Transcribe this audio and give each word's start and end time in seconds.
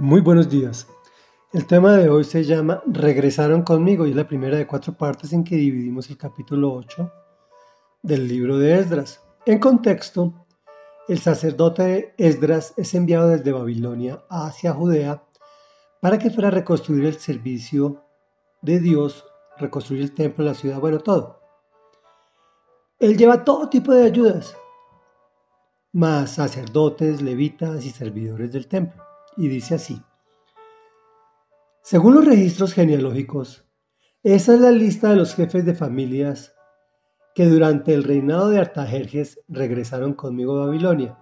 Muy 0.00 0.22
buenos 0.22 0.48
días. 0.48 0.88
El 1.52 1.66
tema 1.66 1.92
de 1.92 2.08
hoy 2.08 2.24
se 2.24 2.42
llama 2.42 2.82
Regresaron 2.86 3.60
conmigo 3.60 4.06
y 4.06 4.10
es 4.10 4.16
la 4.16 4.26
primera 4.26 4.56
de 4.56 4.66
cuatro 4.66 4.94
partes 4.94 5.34
en 5.34 5.44
que 5.44 5.56
dividimos 5.56 6.08
el 6.08 6.16
capítulo 6.16 6.72
8 6.72 7.12
del 8.02 8.26
libro 8.26 8.56
de 8.56 8.78
Esdras. 8.78 9.20
En 9.44 9.58
contexto, 9.58 10.46
el 11.06 11.18
sacerdote 11.18 12.14
Esdras 12.16 12.72
es 12.78 12.94
enviado 12.94 13.28
desde 13.28 13.52
Babilonia 13.52 14.24
hacia 14.30 14.72
Judea 14.72 15.22
para 16.00 16.18
que 16.18 16.30
fuera 16.30 16.48
a 16.48 16.52
reconstruir 16.52 17.04
el 17.04 17.18
servicio 17.18 18.02
de 18.62 18.80
Dios, 18.80 19.26
reconstruir 19.58 20.00
el 20.00 20.14
templo, 20.14 20.46
la 20.46 20.54
ciudad, 20.54 20.80
bueno, 20.80 21.00
todo. 21.00 21.42
Él 22.98 23.18
lleva 23.18 23.44
todo 23.44 23.68
tipo 23.68 23.92
de 23.92 24.04
ayudas, 24.04 24.56
más 25.92 26.36
sacerdotes, 26.36 27.20
levitas 27.20 27.84
y 27.84 27.90
servidores 27.90 28.50
del 28.50 28.66
templo 28.66 29.09
y 29.40 29.48
dice 29.48 29.74
así. 29.74 30.02
Según 31.80 32.14
los 32.14 32.26
registros 32.26 32.74
genealógicos, 32.74 33.64
esa 34.22 34.52
es 34.52 34.60
la 34.60 34.70
lista 34.70 35.08
de 35.08 35.16
los 35.16 35.34
jefes 35.34 35.64
de 35.64 35.74
familias 35.74 36.54
que 37.34 37.46
durante 37.46 37.94
el 37.94 38.04
reinado 38.04 38.50
de 38.50 38.58
Artajerjes 38.58 39.40
regresaron 39.48 40.12
conmigo 40.12 40.58
a 40.58 40.66
Babilonia. 40.66 41.18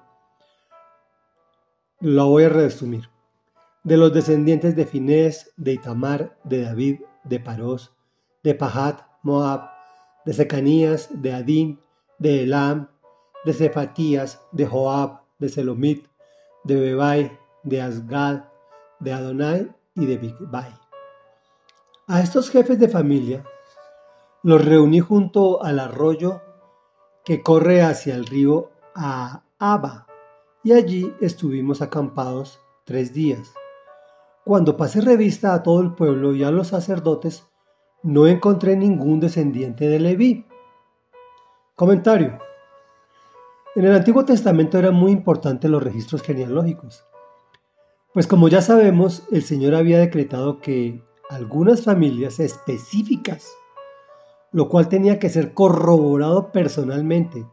Lo 2.00 2.26
voy 2.26 2.45
a 2.45 2.48
resumir. 2.48 3.09
De 3.84 3.96
los 3.96 4.12
descendientes 4.12 4.74
de 4.74 4.84
Finés, 4.84 5.52
de 5.56 5.74
Itamar, 5.74 6.37
de 6.42 6.62
David, 6.62 7.00
de 7.23 7.38
Parós, 7.38 7.95
de 8.42 8.56
Pahat, 8.56 9.02
Moab, 9.23 9.70
de 10.26 10.32
Secanías, 10.32 11.09
de 11.23 11.34
Adín, 11.34 11.80
de 12.18 12.42
Elam, 12.42 12.88
de 13.45 13.52
Cefatías, 13.52 14.40
de 14.50 14.66
Joab, 14.66 15.20
de 15.38 15.48
Selomit, 15.48 16.09
de 16.64 16.74
Bebai, 16.74 17.38
de 17.68 17.82
Asgad, 17.82 18.45
de 19.00 19.12
Adonai 19.12 19.72
y 19.95 20.06
de 20.06 20.16
Bigbai. 20.18 20.74
A 22.06 22.20
estos 22.20 22.51
jefes 22.51 22.79
de 22.79 22.88
familia 22.88 23.45
los 24.43 24.65
reuní 24.65 25.01
junto 25.01 25.62
al 25.62 25.78
arroyo 25.78 26.40
que 27.24 27.43
corre 27.43 27.82
hacia 27.82 28.15
el 28.15 28.26
río 28.26 28.70
Abba 28.95 30.06
y 30.65 30.73
allí 30.73 31.15
estuvimos 31.20 31.82
acampados 31.82 32.60
tres 32.84 33.12
días. 33.12 33.52
Cuando 34.45 34.76
pasé 34.76 35.00
revista 35.02 35.52
a 35.52 35.62
todo 35.62 35.82
el 35.82 35.95
pueblo 35.95 36.34
y 36.34 36.43
a 36.43 36.50
los 36.50 36.68
sacerdotes, 36.68 37.46
no 38.02 38.26
encontré 38.26 38.76
ningún 38.76 39.21
descendiente 39.21 39.88
de 39.88 40.00
Leví. 40.00 40.46
Comentario. 41.74 42.38
En 43.76 43.84
el 43.84 43.95
Antiguo 43.95 44.24
Testamento 44.24 44.78
eran 44.78 44.95
muy 44.95 45.12
importantes 45.12 45.71
los 45.71 45.82
registros 45.82 46.23
genealógicos. 46.23 47.04
Pues 48.19 48.27
como 48.27 48.49
ya 48.49 48.63
sabemos, 48.63 49.23
el 49.30 49.45
Señor 49.45 49.77
había 49.77 50.01
decretado 50.01 50.59
que 50.59 51.05
algunas 51.30 51.85
familias 51.85 52.41
específicas, 52.41 53.47
lo 54.51 54.69
cual 54.69 54.88
tenía 54.88 55.21
que 55.21 55.29
ser 55.29 55.55
corroborado 55.55 56.51
personalmente, 56.51 57.46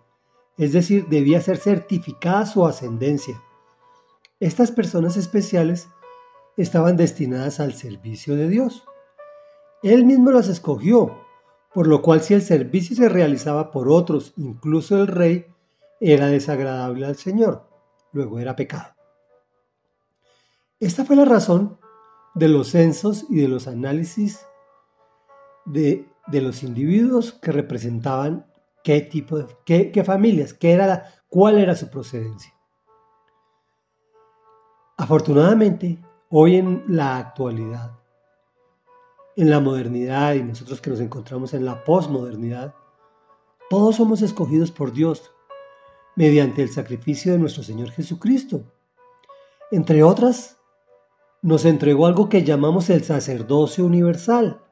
es 0.57 0.73
decir, 0.73 1.05
debía 1.07 1.39
ser 1.39 1.57
certificada 1.57 2.47
su 2.47 2.65
ascendencia. 2.65 3.39
Estas 4.39 4.71
personas 4.71 5.17
especiales 5.17 5.87
estaban 6.57 6.97
destinadas 6.97 7.59
al 7.59 7.73
servicio 7.75 8.35
de 8.35 8.49
Dios. 8.49 8.85
Él 9.83 10.03
mismo 10.03 10.31
las 10.31 10.47
escogió, 10.47 11.15
por 11.75 11.85
lo 11.85 12.01
cual 12.01 12.21
si 12.21 12.33
el 12.33 12.41
servicio 12.41 12.95
se 12.95 13.07
realizaba 13.07 13.69
por 13.69 13.87
otros, 13.87 14.33
incluso 14.35 14.99
el 14.99 15.05
rey, 15.05 15.45
era 15.99 16.25
desagradable 16.25 17.05
al 17.05 17.17
Señor, 17.17 17.69
luego 18.13 18.39
era 18.39 18.55
pecado. 18.55 18.94
Esta 20.79 21.05
fue 21.05 21.15
la 21.15 21.25
razón 21.25 21.79
de 22.33 22.49
los 22.49 22.69
censos 22.69 23.25
y 23.29 23.37
de 23.37 23.47
los 23.47 23.67
análisis 23.67 24.45
de, 25.65 26.05
los 26.31 26.63
individuos 26.63 27.31
que 27.31 27.53
representaban 27.53 28.45
qué 28.83 28.99
tipo 29.01 29.37
de 29.37 29.47
qué, 29.65 30.03
familias, 30.03 30.53
qué 30.53 30.73
era 30.73 31.13
cuál 31.29 31.57
era 31.57 31.75
su 31.75 31.89
procedencia. 31.89 32.53
Afortunadamente, 34.97 35.97
hoy 36.29 36.57
en 36.57 36.83
la 36.87 37.17
actualidad, 37.17 37.97
en 39.37 39.49
la 39.49 39.61
modernidad 39.61 40.33
y 40.33 40.43
nosotros 40.43 40.81
que 40.81 40.89
nos 40.89 40.99
encontramos 40.99 41.53
en 41.53 41.63
la 41.63 41.85
posmodernidad, 41.85 42.75
todos 43.69 43.95
somos 43.95 44.21
escogidos 44.21 44.71
por 44.71 44.91
Dios 44.91 45.31
mediante 46.17 46.61
el 46.61 46.69
sacrificio 46.69 47.31
de 47.31 47.39
nuestro 47.39 47.63
Señor 47.63 47.91
Jesucristo. 47.91 48.63
Entre 49.71 50.03
otras 50.03 50.59
nos 51.45 51.63
entregó 51.63 52.07
algo 52.07 52.27
que 52.27 52.43
llamamos 52.43 52.89
el 52.89 53.03
sacerdocio 53.03 53.85
universal. 53.85 54.63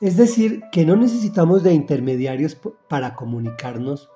Es 0.00 0.16
decir, 0.16 0.62
que 0.72 0.86
no 0.86 0.96
necesitamos 0.96 1.62
de 1.62 1.74
intermediarios 1.74 2.56
para 2.88 3.14
comunicarnos 3.14 4.08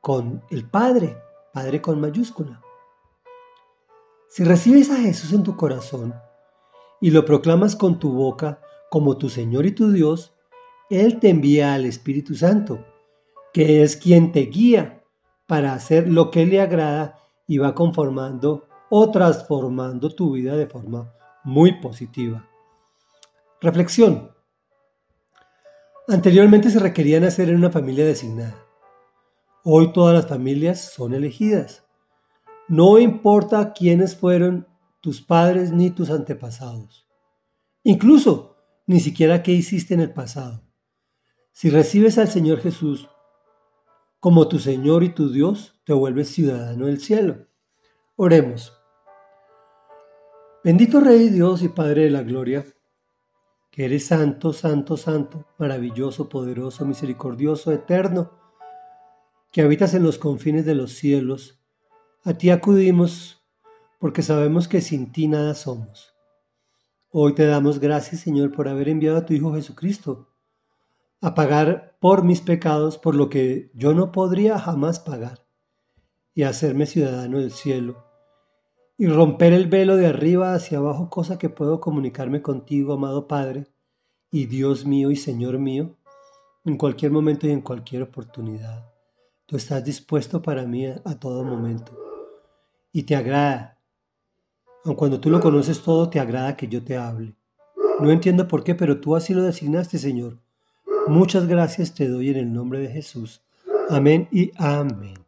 con 0.00 0.42
el 0.50 0.68
Padre, 0.68 1.16
Padre 1.52 1.80
con 1.80 2.00
mayúscula. 2.00 2.60
Si 4.28 4.42
recibes 4.42 4.90
a 4.90 4.96
Jesús 4.96 5.32
en 5.32 5.44
tu 5.44 5.54
corazón 5.54 6.12
y 7.00 7.12
lo 7.12 7.24
proclamas 7.24 7.76
con 7.76 8.00
tu 8.00 8.10
boca 8.10 8.60
como 8.90 9.18
tu 9.18 9.28
Señor 9.28 9.64
y 9.64 9.70
tu 9.70 9.92
Dios, 9.92 10.34
Él 10.90 11.20
te 11.20 11.28
envía 11.28 11.72
al 11.72 11.86
Espíritu 11.86 12.34
Santo, 12.34 12.84
que 13.52 13.84
es 13.84 13.96
quien 13.96 14.32
te 14.32 14.40
guía 14.40 15.04
para 15.46 15.72
hacer 15.72 16.08
lo 16.08 16.32
que 16.32 16.46
le 16.46 16.60
agrada 16.60 17.20
y 17.46 17.58
va 17.58 17.76
conformando 17.76 18.66
o 18.90 19.10
transformando 19.10 20.14
tu 20.14 20.32
vida 20.32 20.56
de 20.56 20.66
forma 20.66 21.12
muy 21.44 21.80
positiva. 21.80 22.48
Reflexión. 23.60 24.30
Anteriormente 26.08 26.70
se 26.70 26.78
requería 26.78 27.18
nacer 27.20 27.48
en 27.48 27.56
una 27.56 27.70
familia 27.70 28.04
designada. 28.04 28.62
Hoy 29.64 29.92
todas 29.92 30.14
las 30.14 30.28
familias 30.28 30.92
son 30.92 31.14
elegidas. 31.14 31.84
No 32.68 32.98
importa 32.98 33.72
quiénes 33.72 34.14
fueron 34.14 34.68
tus 35.00 35.20
padres 35.20 35.72
ni 35.72 35.90
tus 35.90 36.10
antepasados. 36.10 37.08
Incluso 37.82 38.56
ni 38.86 39.00
siquiera 39.00 39.42
qué 39.42 39.52
hiciste 39.52 39.94
en 39.94 40.00
el 40.00 40.12
pasado. 40.12 40.62
Si 41.52 41.70
recibes 41.70 42.18
al 42.18 42.28
Señor 42.28 42.60
Jesús 42.60 43.08
como 44.20 44.48
tu 44.48 44.58
Señor 44.58 45.04
y 45.04 45.10
tu 45.10 45.30
Dios, 45.30 45.80
te 45.84 45.92
vuelves 45.92 46.30
ciudadano 46.30 46.86
del 46.86 47.00
cielo. 47.00 47.46
Oremos. 48.16 48.75
Bendito 50.66 50.98
Rey 50.98 51.28
Dios 51.28 51.62
y 51.62 51.68
Padre 51.68 52.02
de 52.02 52.10
la 52.10 52.24
Gloria, 52.24 52.66
que 53.70 53.84
eres 53.84 54.06
santo, 54.06 54.52
santo, 54.52 54.96
santo, 54.96 55.46
maravilloso, 55.58 56.28
poderoso, 56.28 56.84
misericordioso, 56.84 57.70
eterno, 57.70 58.32
que 59.52 59.62
habitas 59.62 59.94
en 59.94 60.02
los 60.02 60.18
confines 60.18 60.66
de 60.66 60.74
los 60.74 60.90
cielos, 60.90 61.60
a 62.24 62.34
ti 62.34 62.50
acudimos 62.50 63.46
porque 64.00 64.22
sabemos 64.22 64.66
que 64.66 64.80
sin 64.80 65.12
ti 65.12 65.28
nada 65.28 65.54
somos. 65.54 66.16
Hoy 67.10 67.36
te 67.36 67.46
damos 67.46 67.78
gracias, 67.78 68.22
Señor, 68.22 68.50
por 68.50 68.66
haber 68.66 68.88
enviado 68.88 69.18
a 69.18 69.24
tu 69.24 69.34
Hijo 69.34 69.54
Jesucristo 69.54 70.34
a 71.20 71.36
pagar 71.36 71.96
por 72.00 72.24
mis 72.24 72.40
pecados, 72.40 72.98
por 72.98 73.14
lo 73.14 73.28
que 73.28 73.70
yo 73.72 73.94
no 73.94 74.10
podría 74.10 74.58
jamás 74.58 74.98
pagar, 74.98 75.46
y 76.34 76.42
hacerme 76.42 76.86
ciudadano 76.86 77.38
del 77.38 77.52
cielo 77.52 78.05
y 78.98 79.06
romper 79.06 79.52
el 79.52 79.68
velo 79.68 79.96
de 79.96 80.06
arriba 80.06 80.54
hacia 80.54 80.78
abajo, 80.78 81.10
cosa 81.10 81.38
que 81.38 81.50
puedo 81.50 81.80
comunicarme 81.80 82.42
contigo, 82.42 82.94
amado 82.94 83.28
Padre, 83.28 83.66
y 84.30 84.46
Dios 84.46 84.86
mío 84.86 85.10
y 85.10 85.16
Señor 85.16 85.58
mío, 85.58 85.96
en 86.64 86.76
cualquier 86.76 87.12
momento 87.12 87.46
y 87.46 87.50
en 87.50 87.60
cualquier 87.60 88.02
oportunidad. 88.02 88.90
Tú 89.46 89.56
estás 89.56 89.84
dispuesto 89.84 90.42
para 90.42 90.64
mí 90.64 90.86
a, 90.86 91.20
todo 91.20 91.44
momento. 91.44 91.92
Y 92.92 93.04
te 93.04 93.14
agrada. 93.14 93.78
Aun 94.84 94.96
cuando 94.96 95.20
tú 95.20 95.30
lo 95.30 95.40
conoces 95.40 95.80
todo, 95.82 96.08
te 96.10 96.18
agrada 96.18 96.56
que 96.56 96.66
yo 96.66 96.82
te 96.82 96.96
hable. 96.96 97.36
No 98.00 98.10
entiendo 98.10 98.48
por 98.48 98.64
qué, 98.64 98.74
pero 98.74 99.00
tú 99.00 99.14
así 99.14 99.34
lo 99.34 99.42
designaste, 99.42 99.98
Señor. 99.98 100.38
Muchas 101.06 101.46
gracias 101.46 101.94
te 101.94 102.08
doy 102.08 102.30
en 102.30 102.36
el 102.36 102.52
nombre 102.52 102.80
de 102.80 102.88
Jesús. 102.88 103.42
Amén 103.88 104.28
y 104.32 104.50
amén. 104.56 105.25